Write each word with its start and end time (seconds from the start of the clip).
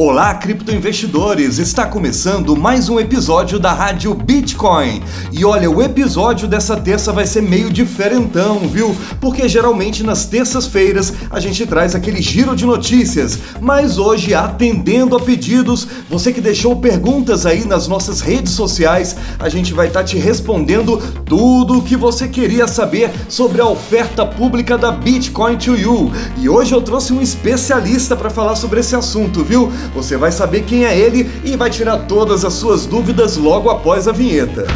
Olá, 0.00 0.32
criptoinvestidores! 0.32 1.58
Está 1.58 1.84
começando 1.84 2.54
mais 2.54 2.88
um 2.88 3.00
episódio 3.00 3.58
da 3.58 3.72
Rádio 3.72 4.14
Bitcoin. 4.14 5.02
E 5.32 5.44
olha, 5.44 5.68
o 5.68 5.82
episódio 5.82 6.46
dessa 6.46 6.76
terça 6.76 7.12
vai 7.12 7.26
ser 7.26 7.42
meio 7.42 7.68
diferentão, 7.68 8.60
viu? 8.60 8.96
Porque 9.20 9.48
geralmente 9.48 10.04
nas 10.04 10.24
terças-feiras 10.24 11.12
a 11.28 11.40
gente 11.40 11.66
traz 11.66 11.96
aquele 11.96 12.22
giro 12.22 12.54
de 12.54 12.64
notícias, 12.64 13.40
mas 13.60 13.98
hoje, 13.98 14.34
atendendo 14.34 15.16
a 15.16 15.20
pedidos, 15.20 15.88
você 16.08 16.32
que 16.32 16.40
deixou 16.40 16.76
perguntas 16.76 17.44
aí 17.44 17.64
nas 17.64 17.88
nossas 17.88 18.20
redes 18.20 18.52
sociais, 18.52 19.16
a 19.36 19.48
gente 19.48 19.74
vai 19.74 19.88
estar 19.88 20.02
tá 20.02 20.06
te 20.06 20.16
respondendo 20.16 21.02
tudo 21.26 21.78
o 21.78 21.82
que 21.82 21.96
você 21.96 22.28
queria 22.28 22.68
saber 22.68 23.10
sobre 23.28 23.60
a 23.60 23.66
oferta 23.66 24.24
pública 24.24 24.78
da 24.78 24.92
Bitcoin 24.92 25.56
to 25.56 25.74
You. 25.74 26.12
E 26.36 26.48
hoje 26.48 26.72
eu 26.72 26.80
trouxe 26.80 27.12
um 27.12 27.20
especialista 27.20 28.14
para 28.14 28.30
falar 28.30 28.54
sobre 28.54 28.78
esse 28.78 28.94
assunto, 28.94 29.42
viu? 29.42 29.72
Você 29.94 30.16
vai 30.16 30.32
saber 30.32 30.62
quem 30.62 30.84
é 30.84 30.98
ele 30.98 31.30
e 31.44 31.56
vai 31.56 31.70
tirar 31.70 31.98
todas 31.98 32.44
as 32.44 32.54
suas 32.54 32.86
dúvidas 32.86 33.36
logo 33.36 33.70
após 33.70 34.06
a 34.06 34.12
vinheta. 34.12 34.66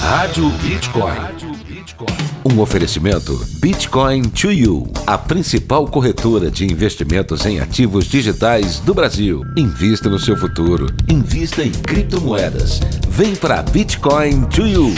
Rádio 0.00 0.48
Bitcoin. 0.62 1.56
Um 2.44 2.60
oferecimento 2.60 3.44
Bitcoin 3.60 4.22
to 4.22 4.52
You, 4.52 4.92
a 5.04 5.18
principal 5.18 5.86
corretora 5.88 6.48
de 6.48 6.64
investimentos 6.64 7.44
em 7.44 7.58
ativos 7.58 8.04
digitais 8.04 8.78
do 8.78 8.94
Brasil. 8.94 9.42
Invista 9.56 10.08
no 10.08 10.18
seu 10.18 10.36
futuro. 10.36 10.86
Invista 11.08 11.64
em 11.64 11.72
criptomoedas. 11.72 12.80
Vem 13.08 13.34
para 13.34 13.62
Bitcoin 13.62 14.42
to 14.44 14.66
You. 14.66 14.94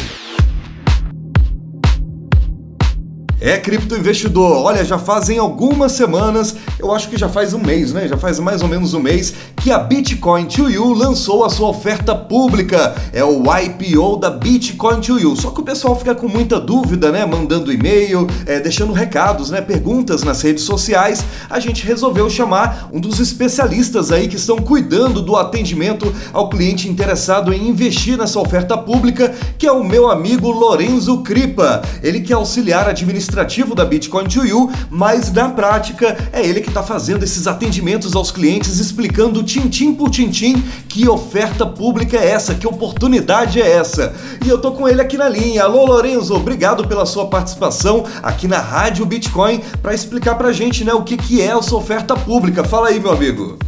É 3.41 3.57
cripto 3.57 3.95
investidor. 3.95 4.65
Olha, 4.65 4.85
já 4.85 4.99
fazem 4.99 5.39
algumas 5.39 5.93
semanas, 5.93 6.57
eu 6.77 6.93
acho 6.93 7.09
que 7.09 7.17
já 7.17 7.29
faz 7.29 7.55
um 7.55 7.61
mês, 7.61 7.93
né? 7.93 8.09
Já 8.09 8.17
faz 8.17 8.41
mais 8.41 8.63
ou 8.63 8.69
menos 8.69 8.95
um 8.95 9.01
mês 9.01 9.33
que 9.57 9.71
a 9.71 9.79
Bitcoin 9.79 10.47
to 10.47 10.69
You 10.69 10.93
lançou 10.93 11.45
a 11.45 11.51
sua 11.51 11.69
oferta 11.69 12.17
pública. 12.17 12.97
É 13.13 13.23
o 13.23 13.45
IPO 13.45 14.17
da 14.17 14.31
Bitcoin 14.31 15.01
to 15.01 15.21
You. 15.21 15.37
Só 15.37 15.51
que 15.51 15.61
o 15.61 15.63
pessoal 15.63 15.97
fica 15.97 16.17
com 16.17 16.27
muita 16.27 16.59
dúvida, 16.59 17.13
né? 17.13 17.25
Mandando 17.25 17.73
e-mail, 17.73 18.27
é, 18.45 18.59
deixando 18.59 18.93
recados, 18.93 19.51
né? 19.51 19.61
Perguntas 19.61 20.25
nas 20.25 20.43
redes 20.43 20.65
sociais. 20.65 21.25
A 21.49 21.61
gente 21.61 21.87
resolveu 21.87 22.29
chamar 22.29 22.89
um 22.93 22.99
dos 22.99 23.21
especialistas 23.21 24.11
aí 24.11 24.27
que 24.27 24.37
estão 24.37 24.57
cuidando 24.57 25.23
do 25.23 25.37
atendimento 25.37 26.13
ao 26.33 26.49
cliente 26.49 26.89
interessado 26.89 27.53
em 27.53 27.69
investir 27.69 28.19
nessa 28.19 28.41
oferta 28.41 28.77
pública, 28.77 29.33
que 29.57 29.67
é 29.67 29.71
o 29.71 29.85
meu 29.85 30.11
amigo 30.11 30.51
Lorenzo 30.51 31.19
Cripa. 31.19 31.83
Ele 32.03 32.21
que 32.21 32.33
é 32.33 32.37
auxiliar 32.37 32.89
administrativo 32.89 33.28
administrativo 33.29 33.75
da 33.75 33.85
Bitcoin 33.85 34.27
to 34.27 34.45
You, 34.45 34.71
mas 34.91 35.33
na 35.33 35.51
prática 35.51 36.17
é 36.33 36.45
ele 36.45 36.61
que 36.61 36.69
está 36.69 36.83
fazendo 36.83 37.23
esses 37.23 37.47
atendimentos 37.47 38.17
aos 38.17 38.31
clientes, 38.31 38.79
explicando 38.79 39.43
tintim 39.43 39.95
por 39.95 40.11
tintim 40.11 40.63
que 40.89 41.09
oferta 41.09 41.67
pública 41.67 42.17
é 42.17 42.31
essa, 42.31 42.55
que 42.55 42.67
oportunidade 42.67 43.61
é 43.61 43.71
essa. 43.71 44.15
E 44.45 44.49
eu 44.49 44.59
tô 44.59 44.73
com 44.73 44.89
ele 44.89 45.01
aqui 45.01 45.17
na 45.17 45.29
linha. 45.29 45.65
Alô, 45.65 45.85
Lorenzo, 45.85 46.35
obrigado 46.35 46.89
pela 46.89 47.05
sua 47.05 47.27
participação 47.27 48.05
aqui 48.23 48.49
na 48.49 48.59
Rádio 48.59 49.05
Bitcoin 49.05 49.61
para 49.83 49.95
explicar 49.95 50.35
pra 50.37 50.53
gente, 50.53 50.85
né, 50.85 50.93
o 50.95 51.03
que 51.03 51.17
que 51.17 51.41
é 51.43 51.47
essa 51.47 51.77
oferta 51.77 52.17
pública. 52.17 52.65
Fala 52.65 52.89
aí, 52.89 52.99
meu 52.99 53.13
amigo. 53.13 53.59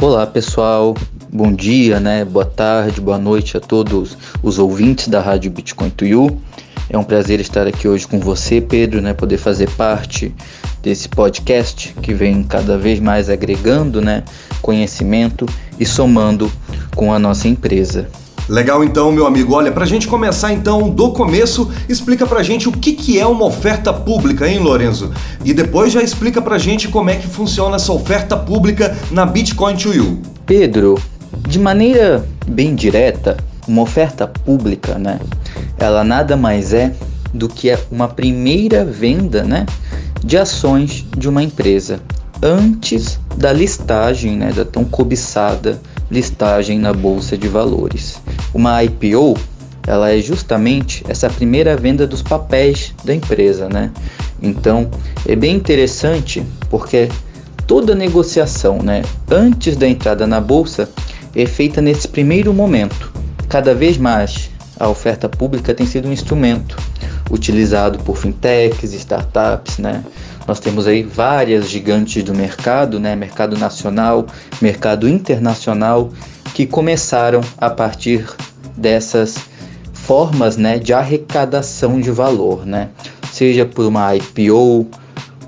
Olá, 0.00 0.26
pessoal. 0.26 0.94
Bom 1.30 1.52
dia, 1.52 2.00
né? 2.00 2.24
Boa 2.24 2.46
tarde, 2.46 3.00
boa 3.00 3.18
noite 3.18 3.56
a 3.56 3.60
todos 3.60 4.16
os 4.42 4.58
ouvintes 4.58 5.08
da 5.08 5.20
Rádio 5.20 5.50
Bitcoin 5.50 5.90
to 5.90 6.06
You. 6.06 6.40
É 6.90 6.96
um 6.96 7.04
prazer 7.04 7.38
estar 7.38 7.66
aqui 7.66 7.86
hoje 7.86 8.06
com 8.06 8.18
você, 8.18 8.60
Pedro, 8.60 9.02
né? 9.02 9.12
Poder 9.12 9.36
fazer 9.36 9.68
parte 9.70 10.34
desse 10.82 11.08
podcast 11.08 11.94
que 12.00 12.14
vem 12.14 12.42
cada 12.42 12.78
vez 12.78 12.98
mais 12.98 13.28
agregando, 13.28 14.00
né? 14.00 14.24
Conhecimento 14.62 15.46
e 15.78 15.84
somando 15.84 16.50
com 16.96 17.12
a 17.12 17.18
nossa 17.18 17.46
empresa. 17.46 18.08
Legal 18.48 18.82
então, 18.82 19.12
meu 19.12 19.26
amigo. 19.26 19.52
Olha, 19.52 19.70
pra 19.70 19.84
gente 19.84 20.08
começar 20.08 20.54
então 20.54 20.88
do 20.88 21.12
começo, 21.12 21.70
explica 21.86 22.26
pra 22.26 22.42
gente 22.42 22.66
o 22.66 22.72
que, 22.72 22.94
que 22.94 23.18
é 23.18 23.26
uma 23.26 23.44
oferta 23.44 23.92
pública, 23.92 24.48
hein, 24.48 24.58
Lorenzo? 24.58 25.12
E 25.44 25.52
depois 25.52 25.92
já 25.92 26.02
explica 26.02 26.40
pra 26.40 26.56
gente 26.56 26.88
como 26.88 27.10
é 27.10 27.16
que 27.16 27.26
funciona 27.26 27.76
essa 27.76 27.92
oferta 27.92 28.34
pública 28.34 28.96
na 29.10 29.26
Bitcoin 29.26 29.76
to 29.76 29.92
You. 29.92 30.22
Pedro, 30.46 30.98
de 31.46 31.58
maneira 31.58 32.26
bem 32.46 32.74
direta, 32.74 33.36
uma 33.66 33.82
oferta 33.82 34.26
pública, 34.26 34.98
né? 34.98 35.20
Ela 35.78 36.02
nada 36.04 36.36
mais 36.36 36.72
é 36.72 36.92
do 37.32 37.48
que 37.48 37.76
uma 37.90 38.08
primeira 38.08 38.84
venda, 38.84 39.42
né, 39.42 39.66
de 40.24 40.36
ações 40.36 41.06
de 41.16 41.28
uma 41.28 41.42
empresa 41.42 42.00
antes 42.42 43.18
da 43.36 43.52
listagem, 43.52 44.36
né, 44.36 44.52
da 44.52 44.64
tão 44.64 44.84
cobiçada 44.84 45.80
listagem 46.10 46.78
na 46.78 46.92
bolsa 46.92 47.36
de 47.36 47.48
valores. 47.48 48.20
Uma 48.54 48.82
IPO, 48.82 49.36
ela 49.86 50.10
é 50.10 50.20
justamente 50.20 51.04
essa 51.08 51.28
primeira 51.28 51.76
venda 51.76 52.06
dos 52.06 52.22
papéis 52.22 52.94
da 53.04 53.14
empresa, 53.14 53.68
né? 53.68 53.90
Então, 54.42 54.90
é 55.26 55.34
bem 55.34 55.56
interessante 55.56 56.42
porque 56.70 57.08
toda 57.66 57.94
negociação, 57.94 58.78
né, 58.82 59.02
antes 59.30 59.76
da 59.76 59.88
entrada 59.88 60.26
na 60.26 60.40
bolsa 60.40 60.88
é 61.34 61.46
feita 61.46 61.80
nesse 61.80 62.08
primeiro 62.08 62.52
momento. 62.52 63.12
Cada 63.48 63.74
vez 63.74 63.96
mais 63.96 64.50
a 64.78 64.88
oferta 64.88 65.28
pública 65.28 65.74
tem 65.74 65.86
sido 65.86 66.08
um 66.08 66.12
instrumento 66.12 66.76
utilizado 67.30 67.98
por 67.98 68.16
fintechs, 68.16 68.92
startups, 68.92 69.78
né? 69.78 70.04
Nós 70.46 70.60
temos 70.60 70.86
aí 70.86 71.02
várias 71.02 71.68
gigantes 71.68 72.22
do 72.22 72.34
mercado, 72.34 72.98
né? 72.98 73.14
Mercado 73.14 73.56
nacional, 73.58 74.26
mercado 74.62 75.08
internacional, 75.08 76.10
que 76.54 76.66
começaram 76.66 77.40
a 77.58 77.68
partir 77.68 78.24
dessas 78.76 79.36
formas, 79.92 80.56
né, 80.56 80.78
de 80.78 80.94
arrecadação 80.94 82.00
de 82.00 82.10
valor, 82.10 82.64
né? 82.64 82.88
Seja 83.30 83.66
por 83.66 83.84
uma 83.84 84.16
IPO, 84.16 84.86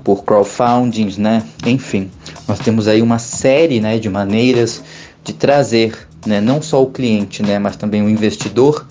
por 0.03 0.23
crowdfunding, 0.23 1.15
né? 1.17 1.43
Enfim, 1.65 2.11
nós 2.47 2.59
temos 2.59 2.87
aí 2.87 3.01
uma 3.01 3.17
série, 3.17 3.79
né, 3.79 3.97
de 3.97 4.09
maneiras 4.09 4.83
de 5.23 5.33
trazer 5.33 6.07
né, 6.25 6.39
não 6.39 6.61
só 6.61 6.81
o 6.83 6.87
cliente, 6.87 7.41
né, 7.41 7.57
mas 7.57 7.75
também 7.75 8.03
o 8.03 8.09
investidor 8.09 8.85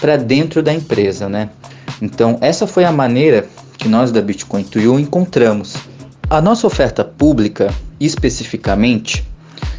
para 0.00 0.16
dentro 0.16 0.62
da 0.62 0.72
empresa, 0.72 1.28
né? 1.28 1.50
Então, 2.00 2.38
essa 2.40 2.66
foi 2.66 2.84
a 2.84 2.92
maneira 2.92 3.46
que 3.76 3.88
nós 3.88 4.10
da 4.12 4.20
Bitcoin 4.20 4.64
to 4.64 4.78
You 4.78 4.98
encontramos. 4.98 5.74
A 6.30 6.40
nossa 6.40 6.66
oferta 6.66 7.04
pública, 7.04 7.72
especificamente, 7.98 9.24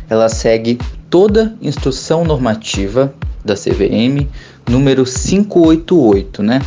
ela 0.10 0.30
segue 0.30 0.80
toda 1.10 1.56
instrução 1.62 2.24
normativa 2.24 3.14
da 3.44 3.56
CVM 3.56 4.28
número 4.68 5.04
588, 5.06 6.44
né? 6.44 6.62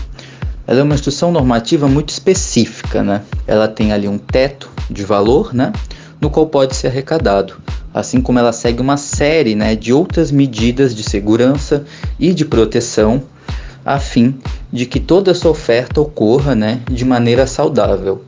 Ela 0.67 0.81
é 0.81 0.83
uma 0.83 0.95
instrução 0.95 1.33
normativa 1.33 1.89
muito 1.89 2.11
específica, 2.11 3.03
né? 3.03 3.23
Ela 3.47 3.69
tem 3.69 3.93
ali 3.93 4.09
um 4.09 4.19
teto 4.19 4.71
de 4.89 5.05
valor, 5.05 5.53
né? 5.53 5.73
No 6.21 6.31
qual 6.31 6.47
pode 6.47 6.77
ser 6.77 6.87
arrecadado 6.87 7.57
assim 7.95 8.21
como 8.21 8.39
ela 8.39 8.53
segue 8.53 8.81
uma 8.81 8.97
série 8.97 9.55
né, 9.55 9.77
de 9.77 9.93
outras 9.93 10.31
medidas 10.31 10.95
de 10.95 11.03
segurança 11.03 11.85
e 12.19 12.33
de 12.33 12.45
proteção, 12.45 13.23
a 13.85 13.99
fim 13.99 14.39
de 14.73 14.87
que 14.87 15.01
toda 15.01 15.31
essa 15.31 15.49
oferta 15.49 16.01
ocorra 16.01 16.55
né, 16.55 16.81
de 16.91 17.05
maneira 17.05 17.47
saudável. 17.47 18.25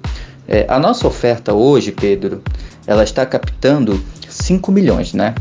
É, 0.46 0.66
a 0.68 0.78
nossa 0.78 1.06
oferta 1.06 1.54
hoje, 1.54 1.92
Pedro, 1.92 2.42
ela 2.86 3.02
está 3.02 3.24
captando 3.24 4.02
5 4.28 4.70
milhões, 4.70 5.14
né? 5.14 5.34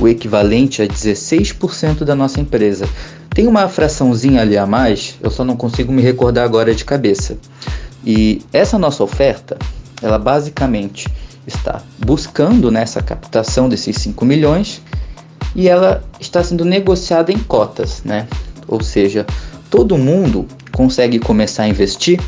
o 0.00 0.08
equivalente 0.08 0.82
a 0.82 0.86
16% 0.86 2.04
da 2.04 2.14
nossa 2.14 2.40
empresa. 2.40 2.88
Tem 3.30 3.46
uma 3.46 3.68
fraçãozinha 3.68 4.42
ali 4.42 4.56
a 4.58 4.66
mais, 4.66 5.16
eu 5.22 5.30
só 5.30 5.44
não 5.44 5.56
consigo 5.56 5.92
me 5.92 6.02
recordar 6.02 6.44
agora 6.44 6.74
de 6.74 6.84
cabeça. 6.84 7.38
E 8.04 8.42
essa 8.52 8.78
nossa 8.78 9.02
oferta, 9.02 9.56
ela 10.02 10.18
basicamente 10.18 11.08
está 11.46 11.82
buscando 11.98 12.70
nessa 12.70 13.00
né, 13.00 13.06
captação 13.06 13.68
desses 13.68 13.96
5 13.96 14.24
milhões 14.24 14.82
e 15.54 15.68
ela 15.68 16.02
está 16.20 16.42
sendo 16.42 16.64
negociada 16.64 17.32
em 17.32 17.38
cotas, 17.38 18.02
né? 18.04 18.26
Ou 18.68 18.82
seja, 18.82 19.26
todo 19.72 19.96
mundo 19.96 20.46
consegue 20.70 21.18
começar 21.18 21.62
a 21.62 21.68
investir 21.68 22.20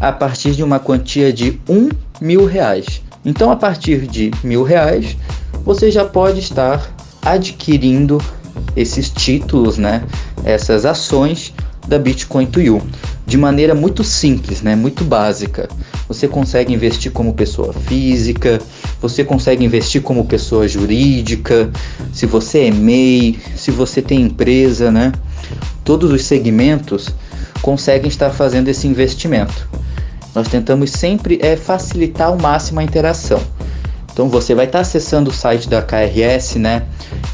a 0.00 0.12
partir 0.12 0.52
de 0.52 0.62
uma 0.62 0.78
quantia 0.78 1.32
de 1.32 1.60
um 1.68 1.88
mil 2.20 2.46
reais. 2.46 3.02
Então, 3.24 3.50
a 3.50 3.56
partir 3.56 4.06
de 4.06 4.30
mil 4.44 4.62
reais, 4.62 5.16
você 5.64 5.90
já 5.90 6.04
pode 6.04 6.38
estar 6.38 6.94
adquirindo 7.20 8.22
esses 8.76 9.10
títulos, 9.10 9.78
né? 9.78 10.04
Essas 10.44 10.86
ações 10.86 11.52
da 11.88 11.98
Bitcoin 11.98 12.46
to 12.46 12.60
You. 12.60 12.80
de 13.26 13.36
maneira 13.36 13.74
muito 13.74 14.04
simples, 14.04 14.62
né? 14.62 14.76
Muito 14.76 15.04
básica. 15.04 15.68
Você 16.06 16.28
consegue 16.28 16.72
investir 16.72 17.10
como 17.10 17.34
pessoa 17.34 17.72
física, 17.72 18.60
você 19.00 19.24
consegue 19.24 19.64
investir 19.64 20.02
como 20.02 20.24
pessoa 20.24 20.68
jurídica, 20.68 21.70
se 22.12 22.26
você 22.26 22.66
é 22.66 22.70
MEI, 22.70 23.38
se 23.56 23.70
você 23.70 24.02
tem 24.02 24.22
empresa, 24.22 24.90
né? 24.90 25.12
Todos 25.84 26.10
os 26.10 26.24
segmentos 26.24 27.08
conseguem 27.60 28.08
estar 28.08 28.30
fazendo 28.30 28.68
esse 28.68 28.86
investimento. 28.86 29.68
Nós 30.34 30.48
tentamos 30.48 30.90
sempre 30.90 31.38
é, 31.42 31.56
facilitar 31.56 32.28
ao 32.28 32.38
máximo 32.38 32.80
a 32.80 32.84
interação. 32.84 33.40
Então 34.12 34.28
você 34.28 34.54
vai 34.54 34.66
estar 34.66 34.80
acessando 34.80 35.30
o 35.30 35.32
site 35.32 35.68
da 35.68 35.80
KRS, 35.80 36.58
né, 36.58 36.82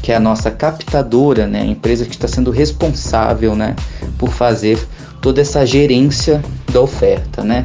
que 0.01 0.11
é 0.11 0.15
a 0.15 0.19
nossa 0.19 0.49
captadora, 0.49 1.45
né, 1.45 1.61
a 1.61 1.65
empresa 1.65 2.05
que 2.05 2.11
está 2.11 2.27
sendo 2.27 2.51
responsável, 2.51 3.53
né, 3.53 3.75
por 4.17 4.29
fazer 4.29 4.79
toda 5.21 5.41
essa 5.41 5.65
gerência 5.65 6.41
da 6.71 6.79
oferta, 6.79 7.43
né? 7.43 7.63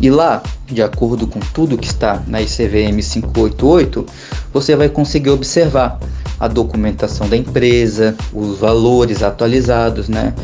E 0.00 0.10
lá, 0.10 0.42
de 0.66 0.82
acordo 0.82 1.26
com 1.26 1.38
tudo 1.38 1.78
que 1.78 1.86
está 1.86 2.22
na 2.26 2.40
ICVM 2.40 3.00
588, 3.00 4.06
você 4.52 4.74
vai 4.74 4.88
conseguir 4.88 5.30
observar 5.30 5.98
a 6.40 6.48
documentação 6.48 7.28
da 7.28 7.36
empresa, 7.36 8.16
os 8.32 8.58
valores 8.58 9.22
atualizados, 9.22 10.08
né? 10.08 10.34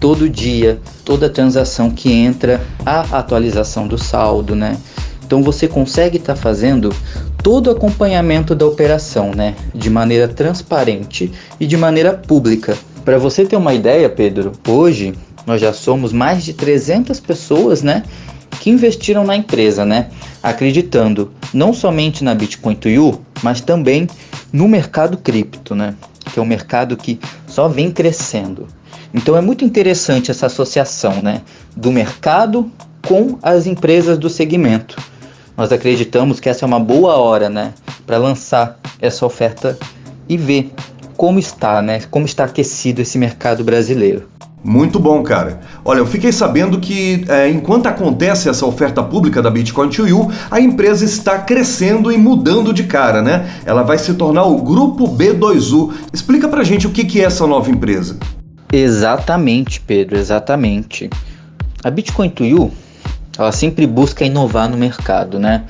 Todo 0.00 0.28
dia, 0.28 0.80
toda 1.04 1.30
transação 1.30 1.90
que 1.90 2.12
entra, 2.12 2.60
a 2.84 3.18
atualização 3.18 3.86
do 3.86 3.96
saldo, 3.96 4.56
né? 4.56 4.76
Então 5.24 5.42
você 5.42 5.66
consegue 5.66 6.18
estar 6.18 6.34
tá 6.34 6.40
fazendo 6.40 6.92
todo 7.42 7.68
o 7.68 7.70
acompanhamento 7.70 8.54
da 8.54 8.66
operação, 8.66 9.32
né? 9.32 9.54
De 9.74 9.88
maneira 9.88 10.26
transparente 10.26 11.32
e 11.60 11.66
de 11.66 11.76
maneira 11.76 12.12
pública. 12.12 12.76
Para 13.04 13.18
você 13.18 13.44
ter 13.44 13.54
uma 13.54 13.72
ideia, 13.72 14.08
Pedro, 14.08 14.50
hoje 14.66 15.14
nós 15.46 15.60
já 15.60 15.72
somos 15.72 16.12
mais 16.12 16.44
de 16.44 16.52
300 16.52 17.20
pessoas, 17.20 17.82
né? 17.82 18.02
Que 18.60 18.70
investiram 18.70 19.24
na 19.24 19.36
empresa, 19.36 19.84
né? 19.84 20.08
Acreditando 20.42 21.32
não 21.52 21.72
somente 21.72 22.24
na 22.24 22.34
Bitcoin 22.34 22.74
to 22.74 22.88
You, 22.88 23.20
mas 23.42 23.60
também 23.60 24.08
no 24.52 24.68
mercado 24.68 25.16
cripto, 25.16 25.74
né? 25.74 25.94
Que 26.32 26.38
é 26.38 26.42
um 26.42 26.46
mercado 26.46 26.96
que 26.96 27.20
só 27.46 27.68
vem 27.68 27.90
crescendo. 27.90 28.66
Então 29.14 29.36
é 29.36 29.40
muito 29.40 29.64
interessante 29.64 30.30
essa 30.30 30.46
associação, 30.46 31.22
né? 31.22 31.42
Do 31.76 31.90
mercado 31.92 32.70
com 33.06 33.38
as 33.42 33.66
empresas 33.66 34.18
do 34.18 34.28
segmento. 34.28 34.96
Nós 35.56 35.72
acreditamos 35.72 36.38
que 36.38 36.48
essa 36.48 36.64
é 36.64 36.66
uma 36.66 36.80
boa 36.80 37.16
hora, 37.16 37.48
né? 37.48 37.72
Para 38.06 38.18
lançar 38.18 38.78
essa 39.00 39.24
oferta 39.24 39.78
e 40.28 40.36
ver 40.36 40.72
como 41.16 41.38
está, 41.38 41.80
né? 41.80 42.00
Como 42.10 42.26
está 42.26 42.44
aquecido 42.44 43.00
esse 43.00 43.16
mercado 43.16 43.64
brasileiro. 43.64 44.28
Muito 44.66 44.98
bom, 44.98 45.22
cara. 45.22 45.60
Olha, 45.84 46.00
eu 46.00 46.06
fiquei 46.06 46.32
sabendo 46.32 46.80
que 46.80 47.24
é, 47.28 47.48
enquanto 47.48 47.86
acontece 47.86 48.48
essa 48.48 48.66
oferta 48.66 49.00
pública 49.00 49.40
da 49.40 49.48
Bitcoin 49.48 49.88
to 49.90 50.08
You, 50.08 50.28
a 50.50 50.60
empresa 50.60 51.04
está 51.04 51.38
crescendo 51.38 52.10
e 52.10 52.18
mudando 52.18 52.74
de 52.74 52.82
cara, 52.82 53.22
né? 53.22 53.48
Ela 53.64 53.84
vai 53.84 53.96
se 53.96 54.14
tornar 54.14 54.42
o 54.42 54.60
Grupo 54.60 55.06
B2U. 55.06 55.94
Explica 56.12 56.48
pra 56.48 56.64
gente 56.64 56.84
o 56.84 56.90
que, 56.90 57.04
que 57.04 57.20
é 57.20 57.24
essa 57.26 57.46
nova 57.46 57.70
empresa. 57.70 58.18
Exatamente, 58.72 59.80
Pedro, 59.80 60.18
exatamente. 60.18 61.08
A 61.84 61.88
Bitcoin 61.88 62.28
to 62.30 62.44
You, 62.44 62.72
ela 63.38 63.52
sempre 63.52 63.86
busca 63.86 64.24
inovar 64.24 64.68
no 64.68 64.76
mercado, 64.76 65.38
né? 65.38 65.62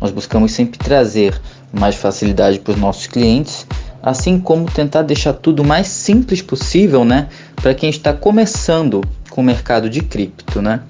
Nós 0.00 0.12
buscamos 0.12 0.52
sempre 0.52 0.78
trazer 0.78 1.40
mais 1.72 1.96
facilidade 1.96 2.60
para 2.60 2.74
os 2.74 2.78
nossos 2.78 3.08
clientes 3.08 3.66
assim 4.04 4.38
como 4.38 4.70
tentar 4.70 5.00
deixar 5.00 5.32
tudo 5.32 5.64
mais 5.64 5.88
simples 5.88 6.42
possível, 6.42 7.06
né, 7.06 7.28
para 7.56 7.72
quem 7.72 7.88
está 7.88 8.12
começando 8.12 9.00
com 9.30 9.40
o 9.40 9.44
mercado 9.44 9.88
de 9.88 10.02
cripto, 10.02 10.60
né? 10.60 10.80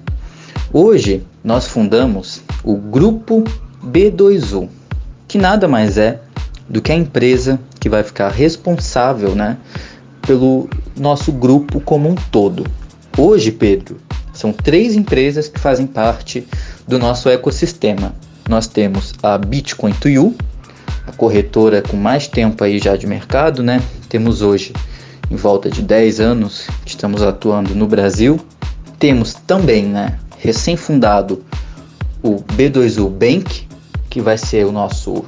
Hoje 0.73 1.23
nós 1.41 1.65
fundamos 1.65 2.41
o 2.61 2.75
grupo 2.75 3.45
B2U, 3.81 4.67
que 5.29 5.37
nada 5.37 5.65
mais 5.65 5.97
é 5.97 6.19
do 6.67 6.81
que 6.81 6.91
a 6.91 6.95
empresa 6.95 7.57
que 7.79 7.87
vai 7.87 8.03
ficar 8.03 8.29
responsável, 8.29 9.33
né, 9.33 9.55
pelo 10.21 10.69
nosso 10.97 11.31
grupo 11.31 11.79
como 11.79 12.09
um 12.09 12.15
todo. 12.15 12.65
Hoje, 13.17 13.49
Pedro, 13.49 13.95
são 14.33 14.51
três 14.51 14.93
empresas 14.93 15.47
que 15.47 15.57
fazem 15.57 15.87
parte 15.87 16.45
do 16.85 16.99
nosso 16.99 17.29
ecossistema. 17.29 18.13
Nós 18.49 18.67
temos 18.67 19.13
a 19.23 19.37
Bitcoin 19.37 19.93
to 19.93 20.09
You, 20.09 20.35
a 21.07 21.11
corretora 21.11 21.81
com 21.81 21.97
mais 21.97 22.27
tempo 22.27 22.63
aí 22.63 22.79
já 22.79 22.95
de 22.95 23.07
mercado, 23.07 23.61
né? 23.63 23.81
Temos 24.09 24.41
hoje 24.41 24.73
em 25.29 25.35
volta 25.35 25.69
de 25.69 25.81
10 25.81 26.19
anos 26.19 26.67
que 26.83 26.91
estamos 26.91 27.21
atuando 27.21 27.73
no 27.75 27.87
Brasil. 27.87 28.39
Temos 28.99 29.33
também, 29.33 29.85
né, 29.85 30.17
recém-fundado 30.37 31.43
o 32.23 32.37
B2U 32.55 33.09
Bank, 33.09 33.67
que 34.09 34.21
vai 34.21 34.37
ser 34.37 34.65
o 34.65 34.71
nosso 34.71 35.25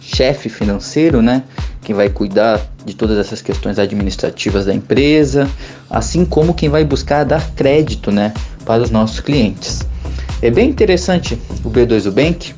chefe 0.00 0.48
financeiro, 0.48 1.20
né, 1.22 1.44
quem 1.82 1.94
vai 1.94 2.08
cuidar 2.08 2.60
de 2.84 2.94
todas 2.94 3.18
essas 3.18 3.42
questões 3.42 3.78
administrativas 3.78 4.66
da 4.66 4.74
empresa, 4.74 5.48
assim 5.88 6.24
como 6.24 6.54
quem 6.54 6.68
vai 6.68 6.84
buscar 6.84 7.24
dar 7.24 7.50
crédito, 7.52 8.10
né, 8.10 8.32
para 8.64 8.82
os 8.82 8.90
nossos 8.90 9.20
clientes. 9.20 9.80
É 10.42 10.50
bem 10.50 10.70
interessante 10.70 11.38
o 11.62 11.70
B2U 11.70 12.10
Bank, 12.10 12.54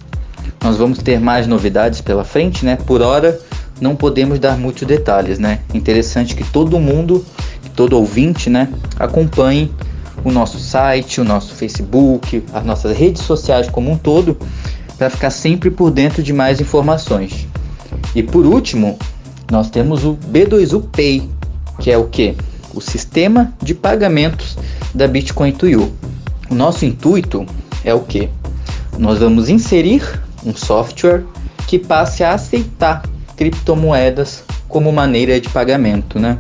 nós 0.62 0.76
vamos 0.76 0.98
ter 0.98 1.20
mais 1.20 1.46
novidades 1.46 2.00
pela 2.00 2.24
frente, 2.24 2.64
né? 2.64 2.76
Por 2.76 3.02
hora 3.02 3.38
não 3.80 3.96
podemos 3.96 4.38
dar 4.38 4.56
muitos 4.56 4.86
detalhes, 4.86 5.38
né? 5.38 5.60
Interessante 5.74 6.36
que 6.36 6.44
todo 6.44 6.78
mundo, 6.78 7.24
que 7.62 7.70
todo 7.70 7.94
ouvinte, 7.94 8.48
né, 8.48 8.68
acompanhe 8.96 9.72
o 10.24 10.30
nosso 10.30 10.58
site, 10.60 11.20
o 11.20 11.24
nosso 11.24 11.52
Facebook, 11.54 12.44
as 12.52 12.64
nossas 12.64 12.96
redes 12.96 13.22
sociais 13.22 13.68
como 13.68 13.90
um 13.90 13.98
todo, 13.98 14.38
para 14.96 15.10
ficar 15.10 15.30
sempre 15.30 15.68
por 15.68 15.90
dentro 15.90 16.22
de 16.22 16.32
mais 16.32 16.60
informações. 16.60 17.48
E 18.14 18.22
por 18.22 18.46
último, 18.46 18.96
nós 19.50 19.68
temos 19.68 20.04
o 20.04 20.16
B2U 20.30 20.84
Pay, 20.92 21.28
que 21.80 21.90
é 21.90 21.98
o 21.98 22.04
que? 22.04 22.36
O 22.72 22.80
sistema 22.80 23.52
de 23.60 23.74
pagamentos 23.74 24.56
da 24.94 25.08
Bitcoin 25.08 25.52
to 25.52 25.66
You. 25.66 25.92
O 26.48 26.54
nosso 26.54 26.84
intuito 26.84 27.44
é 27.84 27.92
o 27.92 28.00
que? 28.00 28.28
Nós 28.96 29.18
vamos 29.18 29.48
inserir 29.48 30.02
um 30.44 30.54
software 30.54 31.24
que 31.66 31.78
passe 31.78 32.22
a 32.24 32.34
aceitar 32.34 33.02
criptomoedas 33.36 34.44
como 34.68 34.92
maneira 34.92 35.40
de 35.40 35.48
pagamento, 35.48 36.18
né? 36.18 36.38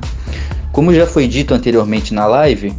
Como 0.72 0.94
já 0.94 1.06
foi 1.06 1.28
dito 1.28 1.52
anteriormente 1.52 2.14
na 2.14 2.26
live, 2.26 2.74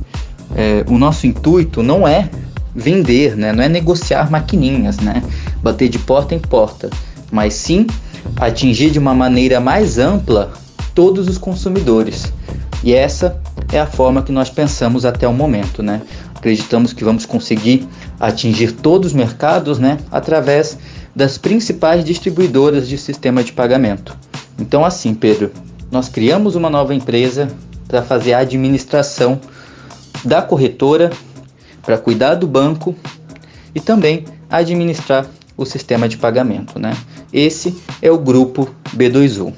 é, 0.55 0.83
o 0.87 0.97
nosso 0.97 1.27
intuito 1.27 1.83
não 1.83 2.07
é 2.07 2.29
vender, 2.75 3.35
né? 3.35 3.51
Não 3.51 3.63
é 3.63 3.69
negociar 3.69 4.29
maquininhas, 4.31 4.97
né? 4.97 5.23
Bater 5.61 5.89
de 5.89 5.99
porta 5.99 6.33
em 6.33 6.39
porta, 6.39 6.89
mas 7.31 7.53
sim 7.53 7.85
atingir 8.37 8.89
de 8.91 8.99
uma 8.99 9.13
maneira 9.13 9.59
mais 9.59 9.97
ampla 9.97 10.51
todos 10.95 11.27
os 11.27 11.37
consumidores. 11.37 12.31
E 12.83 12.93
essa 12.93 13.39
é 13.71 13.79
a 13.79 13.86
forma 13.86 14.21
que 14.21 14.31
nós 14.31 14.50
pensamos 14.50 15.05
até 15.05 15.27
o 15.27 15.33
momento, 15.33 15.81
né? 15.81 16.01
Acreditamos 16.36 16.91
que 16.91 17.03
vamos 17.03 17.25
conseguir 17.25 17.88
atingir 18.19 18.74
todos 18.74 19.12
os 19.12 19.13
mercados, 19.13 19.79
né, 19.79 19.98
através 20.12 20.77
das 21.15 21.38
principais 21.38 22.03
distribuidoras 22.03 22.88
de 22.88 22.98
sistema 22.98 23.43
de 23.43 23.53
pagamento. 23.53 24.17
Então, 24.60 24.84
assim, 24.84 25.13
Pedro, 25.13 25.51
nós 25.91 26.10
criamos 26.10 26.55
uma 26.55 26.70
nova 26.70 26.93
empresa 26.93 27.48
para 27.88 28.01
fazer 28.01 28.34
a 28.34 28.39
administração 28.39 29.39
da 30.25 30.41
corretora, 30.41 31.12
para 31.84 31.98
cuidar 31.98 32.36
do 32.36 32.48
banco 32.48 32.96
e 33.75 33.79
também 33.79 34.25
administrar 34.50 35.27
o 35.55 35.65
sistema 35.65 36.08
de 36.08 36.17
pagamento, 36.17 36.79
né? 36.79 36.96
Esse 37.32 37.75
é 38.01 38.12
o 38.12 38.17
grupo 38.17 38.74
B2U. 38.96 39.53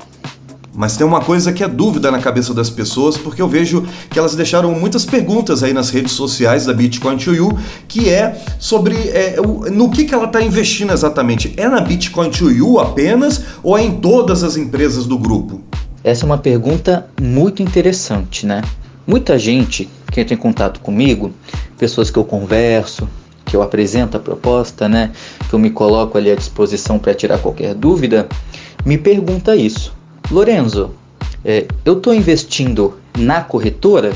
Mas 0.75 0.98
tem 0.98 1.08
uma 1.08 1.22
coisa 1.22 1.53
que 1.53 1.63
é 1.63 1.67
dúvida 1.67 2.12
na 2.12 2.20
cabeça 2.20 2.53
das 2.53 2.70
pessoas, 2.70 3.17
porque 3.17 3.41
eu 3.41 3.48
vejo 3.48 3.86
que 4.10 4.20
elas 4.20 4.36
deixaram 4.36 4.72
muitas 4.74 5.05
perguntas 5.05 5.63
aí 5.63 5.74
nas 5.74 5.89
redes 5.89 6.12
sociais 6.12 6.65
da 6.65 6.74
Bitcoin 6.74 7.17
to 7.17 7.34
You, 7.34 7.58
que 7.88 8.10
é 8.10 8.38
sobre 8.60 8.96
é, 8.96 9.38
no 9.72 9.89
que, 9.89 10.03
que 10.03 10.13
ela 10.13 10.25
está 10.25 10.41
investindo 10.41 10.91
exatamente. 10.91 11.53
É 11.55 11.70
na 11.70 11.79
Bitcoin 11.79 12.29
to 12.29 12.51
You 12.51 12.79
apenas 12.79 13.41
ou 13.63 13.77
é 13.77 13.84
em 13.84 14.00
todas 14.00 14.44
as 14.44 14.58
empresas 14.58 15.05
do 15.05 15.17
grupo? 15.17 15.62
Essa 16.03 16.25
é 16.25 16.27
uma 16.27 16.38
pergunta 16.38 17.08
muito 17.22 17.63
interessante, 17.63 18.46
né? 18.46 18.62
Muita 19.08 19.39
gente 19.39 19.89
que 20.12 20.20
entra 20.20 20.34
em 20.34 20.38
contato 20.38 20.82
comigo, 20.82 21.32
pessoas 21.77 22.10
que 22.10 22.20
eu 22.20 22.25
converso, 22.25 23.08
que 23.46 23.55
eu 23.55 23.62
apresento 23.62 24.17
a 24.17 24.20
proposta, 24.20 24.89
né, 24.89 25.12
que 25.48 25.53
eu 25.53 25.60
me 25.60 25.70
coloco 25.70 26.17
ali 26.17 26.32
à 26.32 26.36
disposição 26.36 26.98
para 26.98 27.13
tirar 27.13 27.38
qualquer 27.38 27.74
dúvida, 27.75 28.27
me 28.84 28.98
pergunta 28.98 29.55
isso. 29.55 29.95
Lorenzo, 30.32 30.91
é, 31.44 31.67
eu 31.86 31.98
estou 31.98 32.13
investindo 32.13 32.98
na 33.17 33.41
corretora? 33.41 34.12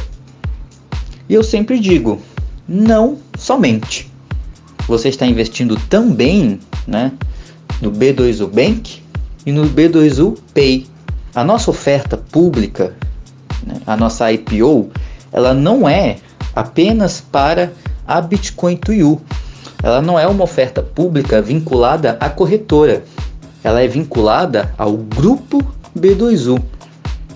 E 1.28 1.34
eu 1.34 1.44
sempre 1.44 1.80
digo, 1.80 2.20
não 2.68 3.20
somente. 3.38 4.12
Você 4.88 5.10
está 5.10 5.28
investindo 5.28 5.80
também 5.88 6.60
né, 6.88 7.12
no 7.80 7.92
B2U 7.92 8.48
Bank 8.48 9.04
e 9.46 9.52
no 9.52 9.70
B2U 9.70 10.38
Pay. 10.54 10.88
A 11.36 11.44
nossa 11.44 11.70
oferta 11.70 12.18
pública, 12.18 12.96
né, 13.66 13.80
a 13.86 13.96
nossa 13.96 14.32
IPO, 14.32 14.90
ela 15.32 15.54
não 15.54 15.88
é 15.88 16.18
apenas 16.56 17.22
para 17.22 17.72
a 18.08 18.20
Bitcoin 18.20 18.78
to 18.78 18.92
You. 18.92 19.22
Ela 19.84 20.02
não 20.02 20.18
é 20.18 20.26
uma 20.26 20.44
oferta 20.44 20.82
pública 20.82 21.40
vinculada 21.42 22.18
à 22.20 22.30
corretora, 22.30 23.04
ela 23.64 23.82
é 23.82 23.88
vinculada 23.88 24.74
ao 24.78 24.98
grupo 24.98 25.64
B2U, 25.98 26.62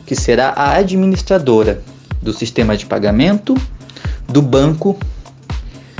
que 0.05 0.15
será 0.15 0.49
a 0.49 0.75
administradora 0.75 1.81
do 2.21 2.33
sistema 2.33 2.75
de 2.77 2.85
pagamento, 2.85 3.55
do 4.27 4.41
banco 4.41 4.97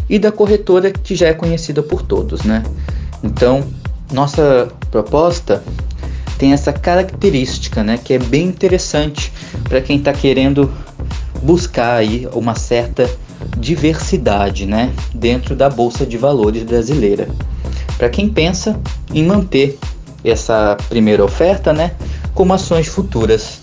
e 0.09 0.17
da 0.19 0.31
corretora 0.31 0.91
que 0.91 1.15
já 1.15 1.27
é 1.27 1.33
conhecida 1.33 1.81
por 1.81 2.01
todos, 2.01 2.43
né? 2.43 2.63
Então, 3.23 3.63
nossa 4.11 4.69
proposta 4.91 5.63
tem 6.37 6.51
essa 6.53 6.73
característica, 6.73 7.83
né, 7.83 7.97
que 7.97 8.13
é 8.13 8.19
bem 8.19 8.47
interessante 8.47 9.31
para 9.63 9.81
quem 9.81 9.97
está 9.97 10.11
querendo 10.11 10.71
buscar 11.41 11.95
aí 11.95 12.27
uma 12.33 12.55
certa 12.55 13.09
diversidade, 13.57 14.65
né, 14.65 14.91
dentro 15.13 15.55
da 15.55 15.69
bolsa 15.69 16.05
de 16.05 16.17
valores 16.17 16.63
brasileira. 16.63 17.27
Para 17.97 18.09
quem 18.09 18.27
pensa 18.29 18.79
em 19.13 19.23
manter 19.23 19.77
essa 20.23 20.77
primeira 20.89 21.23
oferta, 21.23 21.71
né, 21.71 21.93
como 22.33 22.53
ações 22.53 22.87
futuras. 22.87 23.61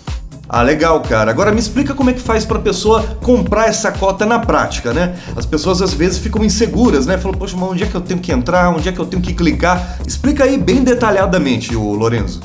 Ah, 0.53 0.63
legal, 0.63 0.99
cara. 1.01 1.31
Agora 1.31 1.51
me 1.51 1.59
explica 1.59 1.93
como 1.93 2.09
é 2.09 2.13
que 2.13 2.19
faz 2.19 2.43
para 2.43 2.57
a 2.57 2.61
pessoa 2.61 3.01
comprar 3.21 3.69
essa 3.69 3.89
cota 3.89 4.25
na 4.25 4.37
prática, 4.37 4.93
né? 4.93 5.15
As 5.33 5.45
pessoas 5.45 5.81
às 5.81 5.93
vezes 5.93 6.17
ficam 6.17 6.43
inseguras, 6.43 7.05
né? 7.05 7.17
Falam, 7.17 7.37
poxa, 7.37 7.55
mas 7.55 7.69
onde 7.69 7.83
é 7.83 7.87
que 7.87 7.95
eu 7.95 8.01
tenho 8.01 8.19
que 8.19 8.33
entrar? 8.33 8.69
Onde 8.69 8.89
é 8.89 8.91
que 8.91 8.99
eu 8.99 9.05
tenho 9.05 9.21
que 9.21 9.33
clicar? 9.33 9.99
Explica 10.05 10.43
aí 10.43 10.57
bem 10.57 10.83
detalhadamente, 10.83 11.73
o 11.73 11.93
Lorenzo. 11.93 12.41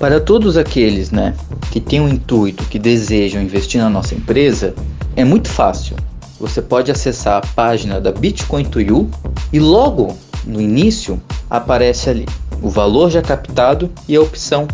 Para 0.00 0.18
todos 0.18 0.56
aqueles, 0.56 1.12
né, 1.12 1.34
que 1.70 1.80
têm 1.80 2.00
o 2.00 2.04
um 2.04 2.08
intuito, 2.08 2.64
que 2.64 2.78
desejam 2.78 3.40
investir 3.40 3.80
na 3.80 3.88
nossa 3.88 4.16
empresa, 4.16 4.74
é 5.14 5.24
muito 5.24 5.48
fácil. 5.48 5.96
Você 6.40 6.60
pode 6.60 6.90
acessar 6.90 7.36
a 7.36 7.46
página 7.54 8.00
da 8.00 8.10
Bitcoin 8.10 8.64
to 8.64 8.80
You 8.80 9.08
e 9.52 9.60
logo 9.60 10.16
no 10.44 10.60
início 10.60 11.22
aparece 11.48 12.10
ali 12.10 12.26
o 12.60 12.68
valor 12.68 13.10
já 13.10 13.22
captado 13.22 13.90
e 14.08 14.16
a 14.16 14.20
opção 14.20 14.66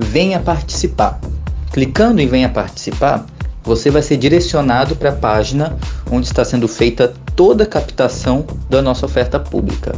Venha 0.00 0.38
participar. 0.38 1.20
Clicando 1.72 2.20
em 2.20 2.28
Venha 2.28 2.48
Participar, 2.48 3.26
você 3.64 3.90
vai 3.90 4.00
ser 4.00 4.16
direcionado 4.16 4.94
para 4.94 5.10
a 5.10 5.16
página 5.16 5.76
onde 6.08 6.24
está 6.24 6.44
sendo 6.44 6.68
feita 6.68 7.12
toda 7.34 7.64
a 7.64 7.66
captação 7.66 8.46
da 8.70 8.80
nossa 8.80 9.06
oferta 9.06 9.40
pública. 9.40 9.96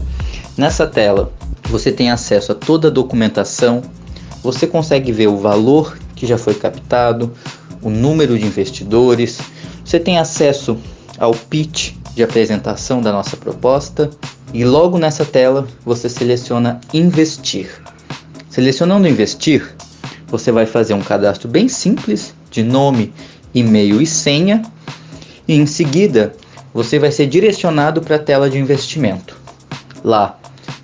Nessa 0.56 0.86
tela, 0.86 1.30
você 1.68 1.92
tem 1.92 2.10
acesso 2.10 2.50
a 2.52 2.54
toda 2.54 2.88
a 2.88 2.90
documentação, 2.90 3.82
você 4.42 4.66
consegue 4.66 5.12
ver 5.12 5.28
o 5.28 5.36
valor 5.36 5.98
que 6.16 6.26
já 6.26 6.38
foi 6.38 6.54
captado, 6.54 7.30
o 7.82 7.90
número 7.90 8.38
de 8.38 8.46
investidores, 8.46 9.38
você 9.84 10.00
tem 10.00 10.18
acesso 10.18 10.78
ao 11.18 11.34
pitch 11.34 11.92
de 12.14 12.22
apresentação 12.22 13.02
da 13.02 13.12
nossa 13.12 13.36
proposta 13.36 14.08
e 14.54 14.64
logo 14.64 14.98
nessa 14.98 15.26
tela 15.26 15.68
você 15.84 16.08
seleciona 16.08 16.80
investir. 16.94 17.70
Selecionando 18.48 19.06
investir, 19.06 19.76
você 20.30 20.52
vai 20.52 20.64
fazer 20.64 20.94
um 20.94 21.02
cadastro 21.02 21.48
bem 21.48 21.68
simples 21.68 22.34
de 22.50 22.62
nome, 22.62 23.12
e-mail 23.52 24.00
e 24.00 24.06
senha, 24.06 24.62
e 25.46 25.54
em 25.54 25.66
seguida 25.66 26.32
você 26.72 26.98
vai 26.98 27.10
ser 27.10 27.26
direcionado 27.26 28.00
para 28.00 28.16
a 28.16 28.18
tela 28.18 28.48
de 28.48 28.58
investimento. 28.58 29.36
Lá 30.04 30.38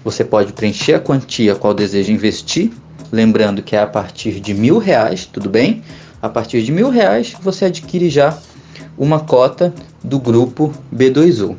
você 0.05 0.25
pode 0.25 0.53
preencher 0.53 0.95
a 0.95 1.01
quantia 1.01 1.55
qual 1.55 1.73
deseja 1.73 2.13
investir, 2.13 2.71
lembrando 3.13 3.63
que 3.63 3.77
é 3.77 3.81
a 3.81 3.87
partir 3.87 4.41
de 4.41 4.53
mil 4.53 4.79
reais, 4.79 5.27
tudo 5.27 5.49
bem? 5.49 5.83
A 6.21 6.29
partir 6.29 6.63
de 6.63 6.73
mil 6.73 6.91
reais 6.91 7.35
você 7.41 7.67
adquire 7.67 8.11
já 8.11 8.37
uma 8.99 9.21
cota 9.21 9.73
do 10.03 10.19
grupo 10.19 10.73
B2U. 10.95 11.57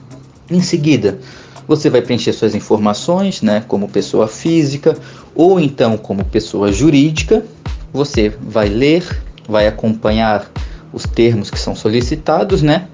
Em 0.50 0.62
seguida, 0.62 1.20
você 1.68 1.90
vai 1.90 2.02
preencher 2.02 2.34
suas 2.34 2.56
informações, 2.56 3.42
né, 3.42 3.64
como 3.68 3.90
pessoa 3.90 4.28
física 4.28 4.98
ou 5.36 5.60
então 5.60 5.98
como 5.98 6.24
pessoa 6.24 6.72
jurídica, 6.72 7.46
você 7.94 8.30
vai 8.30 8.70
ler, 8.70 9.04
vai 9.48 9.68
acompanhar 9.68 10.50
os 10.92 11.04
termos 11.04 11.50
que 11.50 11.60
são 11.60 11.76
solicitados, 11.76 12.62
né? 12.62 12.88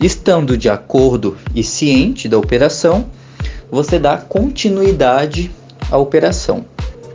Estando 0.00 0.56
de 0.56 0.68
acordo 0.68 1.36
e 1.54 1.62
ciente 1.62 2.28
da 2.28 2.38
operação, 2.38 3.06
você 3.70 3.98
dá 3.98 4.16
continuidade 4.16 5.50
à 5.90 5.96
operação. 5.96 6.64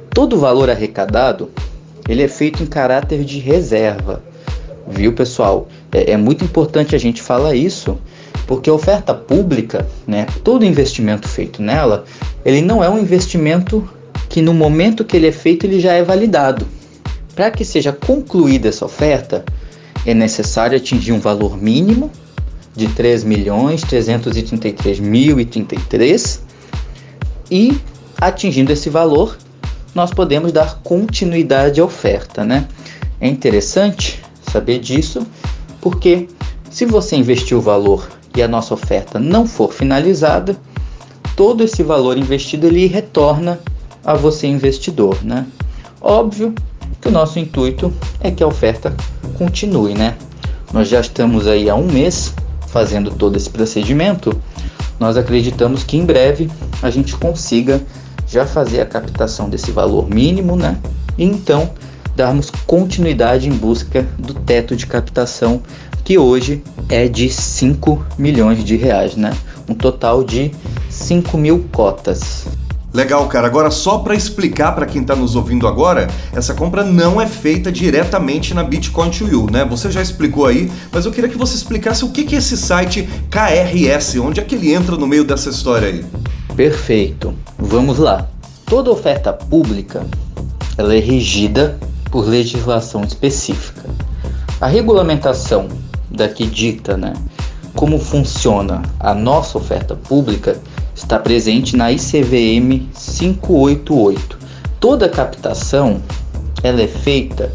Todo 0.10 0.40
valor 0.40 0.70
arrecadado, 0.70 1.52
ele 2.08 2.24
é 2.24 2.28
feito 2.28 2.64
em 2.64 2.66
caráter 2.66 3.24
de 3.24 3.40
reserva, 3.40 4.24
viu 4.88 5.14
pessoal? 5.14 5.68
É, 5.92 6.12
é 6.12 6.18
muito 6.18 6.44
importante 6.44 6.96
a 6.96 6.98
gente 6.98 7.22
falar 7.22 7.56
isso, 7.56 7.98
porque 8.48 8.70
a 8.70 8.74
oferta 8.74 9.14
pública, 9.14 9.86
né, 10.08 10.26
todo 10.44 10.66
investimento 10.66 11.28
feito 11.28 11.62
nela, 11.62 12.06
ele 12.46 12.62
não 12.62 12.84
é 12.84 12.90
um 12.90 12.98
investimento 12.98 13.88
que 14.30 14.42
no 14.42 14.54
momento 14.54 15.04
que 15.04 15.18
ele 15.18 15.28
é 15.28 15.32
feito 15.32 15.66
ele 15.66 15.80
já 15.80 15.94
é 15.94 16.04
validado. 16.04 16.66
Para 17.38 17.52
que 17.52 17.64
seja 17.64 17.94
concluída 17.94 18.68
essa 18.68 18.84
oferta, 18.84 19.46
é 20.04 20.12
necessário 20.12 20.76
atingir 20.76 21.12
um 21.12 21.20
valor 21.20 21.56
mínimo 21.56 22.12
de 22.76 22.88
3 22.88 23.24
milhões 23.24 23.84
333 23.84 25.00
mil 25.00 25.40
e 25.40 25.46
33 25.46 26.42
e 27.52 27.80
atingindo 28.20 28.74
esse 28.74 28.90
valor, 28.90 29.38
nós 29.94 30.12
podemos 30.12 30.52
dar 30.52 30.80
continuidade 30.82 31.80
à 31.80 31.86
oferta, 31.86 32.44
né? 32.44 32.68
É 33.22 33.28
interessante 33.28 34.20
saber 34.42 34.80
disso, 34.80 35.22
porque 35.80 36.28
se 36.72 36.88
você 36.88 37.18
investir 37.18 37.56
o 37.56 37.62
valor 37.62 38.10
e 38.36 38.42
a 38.42 38.48
nossa 38.48 38.74
oferta 38.74 39.20
não 39.20 39.46
for 39.46 39.72
finalizada, 39.72 40.58
todo 41.36 41.64
esse 41.64 41.84
valor 41.84 42.18
investido 42.18 42.66
ele 42.66 42.88
retorna 42.88 43.60
a 44.04 44.16
você 44.16 44.48
investidor, 44.48 45.24
né? 45.24 45.46
Óbvio 46.02 46.56
o 47.08 47.12
nosso 47.12 47.40
intuito 47.40 47.94
é 48.20 48.30
que 48.30 48.44
a 48.44 48.48
oferta 48.48 48.94
continue, 49.38 49.94
né? 49.94 50.16
Nós 50.74 50.90
já 50.90 51.00
estamos 51.00 51.48
aí 51.48 51.70
há 51.70 51.76
um 51.76 51.88
mês 51.88 52.34
fazendo 52.68 53.12
todo 53.12 53.38
esse 53.38 53.50
procedimento. 53.50 54.38
Nós 55.00 55.16
acreditamos 55.16 55.84
que 55.84 55.98
em 55.98 56.06
breve 56.06 56.52
a 56.82 56.90
gente 56.90 57.16
consiga 57.16 57.82
já 58.28 58.46
fazer 58.46 58.82
a 58.82 58.86
captação 58.86 59.50
desse 59.50 59.72
valor 59.72 60.10
mínimo, 60.10 60.56
né? 60.58 60.78
E 61.18 61.24
então 61.24 61.72
darmos 62.16 62.50
continuidade 62.66 63.48
em 63.48 63.54
busca 63.54 64.06
do 64.20 64.34
teto 64.34 64.76
de 64.76 64.86
captação 64.86 65.62
que 66.04 66.18
hoje 66.18 66.62
é 66.90 67.08
de 67.08 67.30
5 67.30 68.06
milhões 68.18 68.64
de 68.64 68.76
reais, 68.76 69.16
né? 69.16 69.32
Um 69.70 69.74
total 69.74 70.24
de 70.24 70.52
5 70.90 71.38
mil 71.38 71.66
cotas. 71.72 72.48
Legal, 72.98 73.28
cara. 73.28 73.46
Agora, 73.46 73.70
só 73.70 74.00
para 74.00 74.16
explicar 74.16 74.72
para 74.72 74.88
quem 74.88 75.04
está 75.04 75.16
nos 75.16 75.36
ouvindo 75.36 75.68
agora, 75.68 76.08
essa 76.34 76.56
compra 76.56 76.84
não 76.84 77.22
é 77.22 77.28
feita 77.28 77.72
diretamente 77.72 78.56
na 78.56 78.64
Bitcoin 78.64 79.12
to 79.12 79.28
You, 79.28 79.48
né? 79.52 79.64
Você 79.66 79.92
já 79.92 80.02
explicou 80.02 80.48
aí, 80.48 80.72
mas 80.92 81.06
eu 81.06 81.12
queria 81.12 81.30
que 81.30 81.38
você 81.38 81.54
explicasse 81.54 82.04
o 82.04 82.10
que 82.10 82.34
é 82.34 82.40
esse 82.40 82.58
site 82.58 83.08
KRS, 83.30 84.18
onde 84.18 84.40
é 84.40 84.44
que 84.44 84.56
ele 84.56 84.74
entra 84.74 84.98
no 84.98 85.06
meio 85.06 85.24
dessa 85.24 85.52
história 85.52 85.90
aí. 85.90 86.04
Perfeito. 86.56 87.36
Vamos 87.60 88.00
lá. 88.00 88.28
Toda 88.66 88.90
oferta 88.90 89.32
pública, 89.32 90.04
ela 90.76 90.96
é 90.96 91.00
regida 91.00 91.78
por 92.10 92.28
legislação 92.28 93.04
específica. 93.04 93.88
A 94.60 94.66
regulamentação 94.66 95.68
daqui 96.10 96.48
dita, 96.48 96.98
né, 96.98 97.14
como 97.76 98.00
funciona 98.00 98.82
a 99.00 99.14
nossa 99.14 99.56
oferta 99.60 99.96
pública 99.96 100.60
está 100.98 101.20
presente 101.20 101.78
na 101.78 101.92
ICVM 101.92 102.90
588. 102.92 104.40
Toda 104.80 105.08
captação 105.08 106.02
ela 106.64 106.82
é 106.82 106.88
feita 106.88 107.54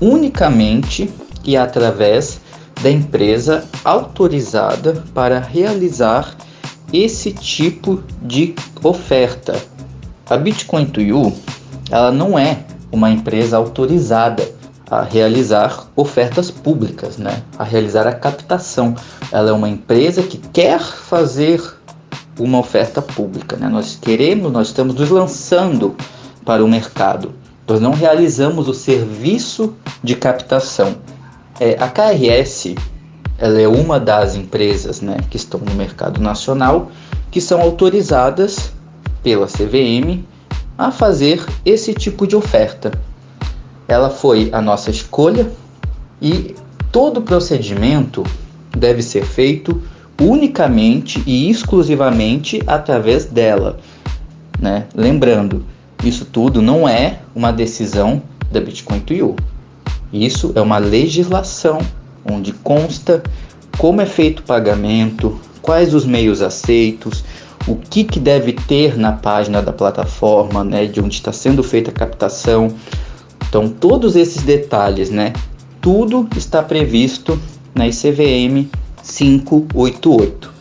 unicamente 0.00 1.10
e 1.44 1.58
através 1.58 2.40
da 2.82 2.90
empresa 2.90 3.64
autorizada 3.84 5.04
para 5.12 5.38
realizar 5.38 6.34
esse 6.90 7.32
tipo 7.32 8.02
de 8.22 8.54
oferta. 8.82 9.54
A 10.28 10.36
Bitcoin 10.38 10.86
to 10.86 11.02
You, 11.02 11.36
ela 11.90 12.10
não 12.10 12.38
é 12.38 12.64
uma 12.90 13.10
empresa 13.10 13.58
autorizada 13.58 14.50
a 14.90 15.02
realizar 15.02 15.86
ofertas 15.94 16.50
públicas, 16.50 17.18
né? 17.18 17.42
A 17.58 17.62
realizar 17.62 18.06
a 18.08 18.12
captação. 18.12 18.96
Ela 19.30 19.50
é 19.50 19.52
uma 19.52 19.68
empresa 19.68 20.22
que 20.22 20.38
quer 20.38 20.80
fazer 20.80 21.62
uma 22.42 22.58
oferta 22.58 23.00
pública. 23.00 23.56
Né? 23.56 23.68
Nós 23.68 23.98
queremos, 24.00 24.52
nós 24.52 24.68
estamos 24.68 24.94
nos 24.94 25.10
lançando 25.10 25.94
para 26.44 26.64
o 26.64 26.68
mercado. 26.68 27.32
Nós 27.66 27.80
não 27.80 27.92
realizamos 27.92 28.68
o 28.68 28.74
serviço 28.74 29.74
de 30.02 30.16
captação. 30.16 30.96
É, 31.58 31.76
a 31.78 31.88
KRS 31.88 32.74
ela 33.40 33.58
é 33.58 33.66
uma 33.66 33.98
das 33.98 34.36
empresas 34.36 35.00
né, 35.00 35.16
que 35.30 35.36
estão 35.36 35.60
no 35.60 35.74
mercado 35.74 36.20
nacional 36.20 36.90
que 37.30 37.40
são 37.40 37.60
autorizadas 37.60 38.72
pela 39.22 39.46
CVM 39.46 40.22
a 40.76 40.90
fazer 40.90 41.44
esse 41.64 41.94
tipo 41.94 42.26
de 42.26 42.36
oferta. 42.36 42.92
Ela 43.88 44.10
foi 44.10 44.50
a 44.52 44.60
nossa 44.60 44.90
escolha 44.90 45.50
e 46.20 46.54
todo 46.92 47.22
procedimento 47.22 48.24
deve 48.76 49.02
ser 49.02 49.24
feito 49.24 49.82
unicamente 50.20 51.22
e 51.26 51.50
exclusivamente 51.50 52.62
através 52.66 53.24
dela. 53.24 53.78
Né? 54.60 54.84
Lembrando, 54.94 55.64
isso 56.04 56.26
tudo 56.26 56.60
não 56.60 56.88
é 56.88 57.20
uma 57.34 57.50
decisão 57.50 58.22
da 58.52 58.60
Bitcoin 58.60 59.00
to 59.00 59.14
You. 59.14 59.36
Isso 60.12 60.52
é 60.54 60.60
uma 60.60 60.78
legislação 60.78 61.78
onde 62.24 62.52
consta 62.52 63.22
como 63.78 64.00
é 64.00 64.06
feito 64.06 64.40
o 64.40 64.42
pagamento, 64.42 65.40
quais 65.62 65.94
os 65.94 66.04
meios 66.04 66.42
aceitos, 66.42 67.24
o 67.66 67.76
que, 67.76 68.04
que 68.04 68.18
deve 68.18 68.52
ter 68.52 68.98
na 68.98 69.12
página 69.12 69.62
da 69.62 69.72
plataforma, 69.72 70.64
né, 70.64 70.86
de 70.86 71.00
onde 71.00 71.14
está 71.14 71.32
sendo 71.32 71.62
feita 71.62 71.90
a 71.90 71.94
captação. 71.94 72.74
Então, 73.48 73.68
todos 73.68 74.16
esses 74.16 74.42
detalhes, 74.42 75.10
né, 75.10 75.32
tudo 75.80 76.28
está 76.36 76.62
previsto 76.62 77.40
na 77.74 77.86
ICVM 77.86 78.68
588. 79.02 80.52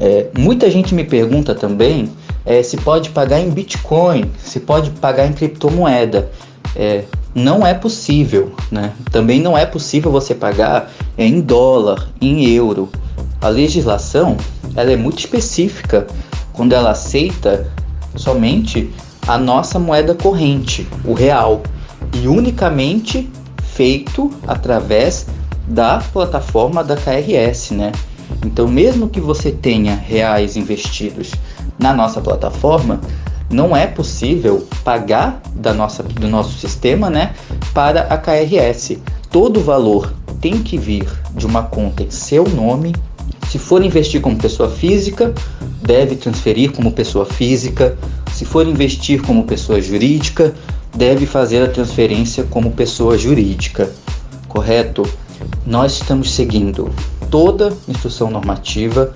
É, 0.00 0.26
muita 0.36 0.70
gente 0.70 0.94
me 0.94 1.04
pergunta 1.04 1.54
também 1.54 2.10
é, 2.44 2.62
se 2.62 2.76
pode 2.76 3.10
pagar 3.10 3.40
em 3.40 3.50
Bitcoin, 3.50 4.30
se 4.38 4.60
pode 4.60 4.90
pagar 4.90 5.26
em 5.26 5.32
criptomoeda. 5.32 6.30
É, 6.74 7.04
não 7.34 7.66
é 7.66 7.72
possível, 7.72 8.52
né? 8.70 8.92
Também 9.10 9.40
não 9.40 9.56
é 9.56 9.64
possível 9.64 10.10
você 10.10 10.34
pagar 10.34 10.90
em 11.16 11.40
dólar, 11.40 12.08
em 12.20 12.48
euro. 12.50 12.90
A 13.40 13.48
legislação 13.48 14.36
ela 14.74 14.90
é 14.92 14.96
muito 14.96 15.18
específica 15.18 16.06
quando 16.52 16.72
ela 16.72 16.90
aceita 16.90 17.70
somente 18.16 18.90
a 19.26 19.38
nossa 19.38 19.78
moeda 19.78 20.14
corrente, 20.14 20.86
o 21.04 21.14
real, 21.14 21.62
e 22.20 22.28
unicamente 22.28 23.30
feito 23.62 24.30
através 24.46 25.26
da 25.66 25.98
plataforma 26.12 26.82
da 26.82 26.96
KRS, 26.96 27.74
né? 27.74 27.92
Então, 28.44 28.66
mesmo 28.66 29.08
que 29.08 29.20
você 29.20 29.50
tenha 29.50 29.94
reais 29.94 30.56
investidos 30.56 31.32
na 31.78 31.92
nossa 31.92 32.20
plataforma, 32.20 33.00
não 33.50 33.76
é 33.76 33.86
possível 33.86 34.66
pagar 34.82 35.40
da 35.54 35.72
nossa, 35.74 36.02
do 36.02 36.26
nosso 36.26 36.58
sistema 36.58 37.10
né, 37.10 37.34
para 37.74 38.02
a 38.02 38.16
KRS. 38.16 38.98
Todo 39.30 39.60
o 39.60 39.62
valor 39.62 40.12
tem 40.40 40.62
que 40.62 40.78
vir 40.78 41.06
de 41.34 41.46
uma 41.46 41.62
conta 41.62 42.02
em 42.02 42.10
seu 42.10 42.44
nome. 42.44 42.94
Se 43.48 43.58
for 43.58 43.84
investir 43.84 44.20
como 44.20 44.36
pessoa 44.36 44.70
física, 44.70 45.34
deve 45.82 46.16
transferir 46.16 46.72
como 46.72 46.90
pessoa 46.92 47.26
física. 47.26 47.96
Se 48.32 48.44
for 48.44 48.66
investir 48.66 49.20
como 49.22 49.44
pessoa 49.44 49.80
jurídica, 49.80 50.54
deve 50.94 51.26
fazer 51.26 51.62
a 51.62 51.68
transferência 51.68 52.44
como 52.44 52.70
pessoa 52.70 53.18
jurídica. 53.18 53.90
Correto? 54.48 55.02
Nós 55.66 55.92
estamos 55.92 56.32
seguindo 56.32 56.90
toda 57.30 57.72
instrução 57.88 58.30
normativa. 58.30 59.12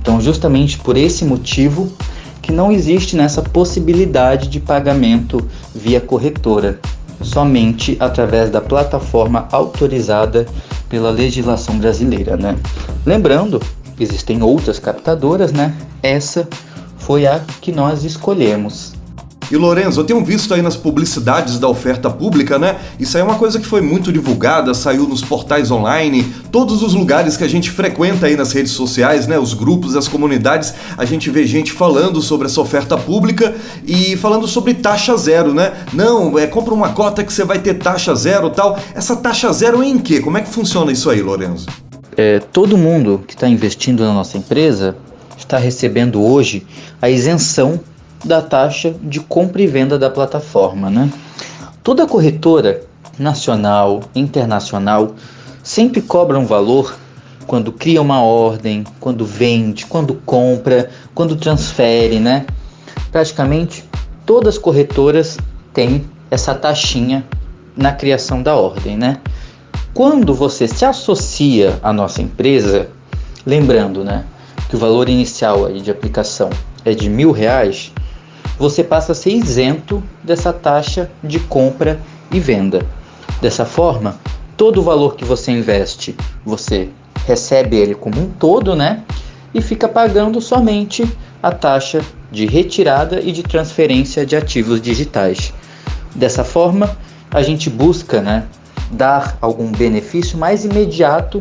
Então, 0.00 0.20
justamente 0.20 0.78
por 0.78 0.96
esse 0.96 1.24
motivo, 1.24 1.92
que 2.40 2.52
não 2.52 2.72
existe 2.72 3.16
nessa 3.16 3.42
possibilidade 3.42 4.48
de 4.48 4.60
pagamento 4.60 5.46
via 5.74 6.00
corretora, 6.00 6.80
somente 7.22 7.96
através 8.00 8.50
da 8.50 8.60
plataforma 8.60 9.46
autorizada 9.52 10.46
pela 10.88 11.10
legislação 11.10 11.78
brasileira, 11.78 12.36
né? 12.36 12.56
Lembrando, 13.04 13.60
existem 13.98 14.42
outras 14.42 14.78
captadoras, 14.78 15.52
né? 15.52 15.74
Essa 16.02 16.48
foi 16.98 17.26
a 17.26 17.40
que 17.60 17.72
nós 17.72 18.04
escolhemos. 18.04 18.99
E 19.50 19.56
Lorenzo, 19.56 20.00
eu 20.00 20.04
tenho 20.04 20.24
visto 20.24 20.54
aí 20.54 20.62
nas 20.62 20.76
publicidades 20.76 21.58
da 21.58 21.68
oferta 21.68 22.08
pública, 22.08 22.58
né? 22.58 22.76
Isso 23.00 23.16
aí 23.16 23.20
é 23.20 23.24
uma 23.24 23.34
coisa 23.34 23.58
que 23.58 23.66
foi 23.66 23.80
muito 23.80 24.12
divulgada, 24.12 24.72
saiu 24.74 25.08
nos 25.08 25.22
portais 25.22 25.70
online, 25.72 26.24
todos 26.52 26.82
os 26.82 26.94
lugares 26.94 27.36
que 27.36 27.42
a 27.42 27.48
gente 27.48 27.68
frequenta 27.70 28.26
aí 28.26 28.36
nas 28.36 28.52
redes 28.52 28.72
sociais, 28.72 29.26
né? 29.26 29.38
Os 29.38 29.52
grupos, 29.52 29.96
as 29.96 30.06
comunidades, 30.06 30.72
a 30.96 31.04
gente 31.04 31.30
vê 31.30 31.46
gente 31.46 31.72
falando 31.72 32.22
sobre 32.22 32.46
essa 32.46 32.60
oferta 32.60 32.96
pública 32.96 33.54
e 33.84 34.16
falando 34.16 34.46
sobre 34.46 34.74
taxa 34.74 35.16
zero, 35.16 35.52
né? 35.52 35.72
Não, 35.92 36.38
é 36.38 36.46
compra 36.46 36.72
uma 36.72 36.90
cota 36.90 37.24
que 37.24 37.32
você 37.32 37.44
vai 37.44 37.58
ter 37.58 37.74
taxa 37.74 38.14
zero 38.14 38.50
tal. 38.50 38.78
Essa 38.94 39.16
taxa 39.16 39.52
zero 39.52 39.82
em 39.82 39.98
quê? 39.98 40.20
Como 40.20 40.38
é 40.38 40.42
que 40.42 40.48
funciona 40.48 40.92
isso 40.92 41.10
aí, 41.10 41.22
Lorenzo? 41.22 41.66
É, 42.16 42.38
todo 42.38 42.76
mundo 42.76 43.24
que 43.26 43.34
está 43.34 43.48
investindo 43.48 44.04
na 44.04 44.12
nossa 44.12 44.38
empresa 44.38 44.96
está 45.36 45.58
recebendo 45.58 46.22
hoje 46.22 46.66
a 47.00 47.10
isenção 47.10 47.80
da 48.24 48.40
taxa 48.42 48.94
de 49.02 49.20
compra 49.20 49.62
e 49.62 49.66
venda 49.66 49.98
da 49.98 50.10
plataforma. 50.10 50.90
Né? 50.90 51.10
Toda 51.82 52.06
corretora 52.06 52.82
nacional, 53.18 54.00
internacional, 54.14 55.14
sempre 55.62 56.00
cobra 56.00 56.38
um 56.38 56.46
valor 56.46 56.96
quando 57.46 57.72
cria 57.72 58.00
uma 58.00 58.22
ordem, 58.22 58.84
quando 59.00 59.24
vende, 59.24 59.86
quando 59.86 60.14
compra, 60.14 60.88
quando 61.14 61.34
transfere, 61.36 62.20
né? 62.20 62.46
Praticamente 63.10 63.84
todas 64.24 64.54
as 64.54 64.60
corretoras 64.60 65.36
têm 65.74 66.04
essa 66.30 66.54
taxinha 66.54 67.26
na 67.76 67.92
criação 67.92 68.40
da 68.42 68.54
ordem, 68.54 68.96
né? 68.96 69.18
Quando 69.92 70.32
você 70.32 70.68
se 70.68 70.84
associa 70.84 71.78
à 71.82 71.92
nossa 71.92 72.22
empresa, 72.22 72.88
lembrando, 73.44 74.04
né, 74.04 74.24
que 74.68 74.76
o 74.76 74.78
valor 74.78 75.08
inicial 75.08 75.66
aí 75.66 75.80
de 75.80 75.90
aplicação 75.90 76.48
é 76.84 76.94
de 76.94 77.10
mil 77.10 77.32
reais, 77.32 77.92
você 78.60 78.84
passa 78.84 79.12
a 79.12 79.14
ser 79.14 79.30
isento 79.30 80.02
dessa 80.22 80.52
taxa 80.52 81.10
de 81.24 81.40
compra 81.40 81.98
e 82.30 82.38
venda. 82.38 82.86
Dessa 83.40 83.64
forma, 83.64 84.20
todo 84.54 84.80
o 84.80 84.82
valor 84.82 85.16
que 85.16 85.24
você 85.24 85.50
investe, 85.50 86.14
você 86.44 86.90
recebe 87.26 87.78
ele 87.78 87.94
como 87.94 88.20
um 88.20 88.28
todo, 88.28 88.76
né? 88.76 89.02
E 89.54 89.62
fica 89.62 89.88
pagando 89.88 90.42
somente 90.42 91.10
a 91.42 91.50
taxa 91.50 92.02
de 92.30 92.44
retirada 92.44 93.18
e 93.22 93.32
de 93.32 93.42
transferência 93.42 94.26
de 94.26 94.36
ativos 94.36 94.78
digitais. 94.82 95.54
Dessa 96.14 96.44
forma, 96.44 96.94
a 97.30 97.40
gente 97.40 97.70
busca, 97.70 98.20
né, 98.20 98.44
dar 98.90 99.38
algum 99.40 99.72
benefício 99.72 100.36
mais 100.36 100.66
imediato 100.66 101.40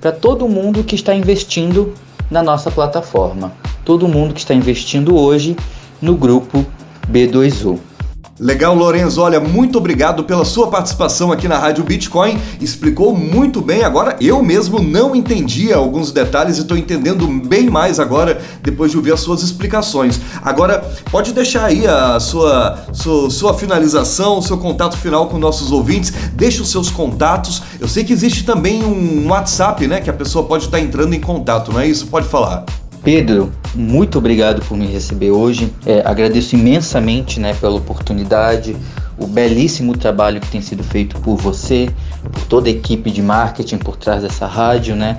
para 0.00 0.12
todo 0.12 0.48
mundo 0.48 0.84
que 0.84 0.94
está 0.94 1.12
investindo 1.12 1.94
na 2.30 2.44
nossa 2.44 2.70
plataforma. 2.70 3.52
Todo 3.84 4.06
mundo 4.06 4.34
que 4.34 4.40
está 4.40 4.54
investindo 4.54 5.16
hoje 5.16 5.56
no 6.00 6.14
grupo 6.14 6.64
B2U. 7.10 7.78
Legal, 8.40 8.74
Lorenzo. 8.74 9.20
Olha, 9.20 9.38
muito 9.38 9.76
obrigado 9.76 10.24
pela 10.24 10.46
sua 10.46 10.68
participação 10.68 11.30
aqui 11.30 11.46
na 11.46 11.58
Rádio 11.58 11.84
Bitcoin. 11.84 12.40
Explicou 12.58 13.14
muito 13.14 13.60
bem. 13.60 13.84
Agora, 13.84 14.16
eu 14.18 14.42
mesmo 14.42 14.82
não 14.82 15.14
entendia 15.14 15.76
alguns 15.76 16.10
detalhes 16.10 16.56
e 16.56 16.62
estou 16.62 16.74
entendendo 16.74 17.26
bem 17.28 17.68
mais 17.68 18.00
agora 18.00 18.40
depois 18.62 18.92
de 18.92 18.96
ouvir 18.96 19.12
as 19.12 19.20
suas 19.20 19.42
explicações. 19.42 20.18
Agora, 20.42 20.78
pode 21.10 21.34
deixar 21.34 21.66
aí 21.66 21.86
a 21.86 22.18
sua, 22.18 22.78
sua, 22.94 23.28
sua 23.28 23.52
finalização, 23.52 24.38
o 24.38 24.42
seu 24.42 24.56
contato 24.56 24.96
final 24.96 25.26
com 25.26 25.36
nossos 25.36 25.70
ouvintes. 25.70 26.10
Deixe 26.32 26.62
os 26.62 26.70
seus 26.70 26.88
contatos. 26.88 27.62
Eu 27.78 27.88
sei 27.88 28.04
que 28.04 28.12
existe 28.12 28.44
também 28.44 28.82
um 28.82 29.28
WhatsApp, 29.28 29.86
né, 29.86 30.00
que 30.00 30.08
a 30.08 30.14
pessoa 30.14 30.46
pode 30.46 30.64
estar 30.64 30.80
entrando 30.80 31.12
em 31.12 31.20
contato, 31.20 31.70
não 31.74 31.80
é 31.80 31.86
isso? 31.86 32.06
Pode 32.06 32.26
falar. 32.26 32.64
Pedro, 33.02 33.50
muito 33.74 34.18
obrigado 34.18 34.60
por 34.62 34.76
me 34.76 34.86
receber 34.86 35.30
hoje. 35.30 35.72
É, 35.86 36.02
agradeço 36.04 36.54
imensamente 36.54 37.40
né, 37.40 37.54
pela 37.54 37.76
oportunidade, 37.76 38.76
o 39.16 39.26
belíssimo 39.26 39.96
trabalho 39.96 40.40
que 40.40 40.48
tem 40.48 40.60
sido 40.60 40.84
feito 40.84 41.18
por 41.20 41.36
você, 41.36 41.90
por 42.30 42.42
toda 42.44 42.68
a 42.68 42.72
equipe 42.72 43.10
de 43.10 43.22
marketing 43.22 43.78
por 43.78 43.96
trás 43.96 44.22
dessa 44.22 44.46
rádio, 44.46 44.94
né? 44.94 45.18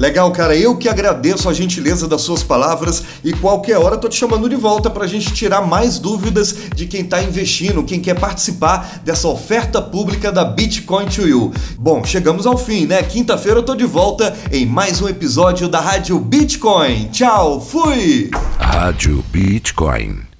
Legal, 0.00 0.30
cara. 0.32 0.56
Eu 0.56 0.78
que 0.78 0.88
agradeço 0.88 1.46
a 1.46 1.52
gentileza 1.52 2.08
das 2.08 2.22
suas 2.22 2.42
palavras 2.42 3.04
e 3.22 3.34
qualquer 3.34 3.76
hora 3.76 3.98
tô 3.98 4.08
te 4.08 4.16
chamando 4.16 4.48
de 4.48 4.56
volta 4.56 4.88
para 4.88 5.04
a 5.04 5.06
gente 5.06 5.30
tirar 5.34 5.60
mais 5.60 5.98
dúvidas 5.98 6.56
de 6.74 6.86
quem 6.86 7.02
está 7.02 7.22
investindo, 7.22 7.84
quem 7.84 8.00
quer 8.00 8.18
participar 8.18 9.02
dessa 9.04 9.28
oferta 9.28 9.82
pública 9.82 10.32
da 10.32 10.42
Bitcoin 10.42 11.04
to 11.04 11.28
You. 11.28 11.52
Bom, 11.78 12.02
chegamos 12.02 12.46
ao 12.46 12.56
fim, 12.56 12.86
né? 12.86 13.02
Quinta-feira 13.02 13.58
eu 13.58 13.62
tô 13.62 13.74
de 13.74 13.84
volta 13.84 14.34
em 14.50 14.64
mais 14.64 15.02
um 15.02 15.08
episódio 15.08 15.68
da 15.68 15.80
Rádio 15.80 16.18
Bitcoin. 16.18 17.10
Tchau, 17.12 17.60
fui! 17.60 18.30
Rádio 18.58 19.22
Bitcoin. 19.30 20.29